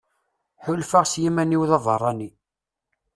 [0.63, 2.29] Ḥulfaɣ s yiman-iw d abeṛṛani.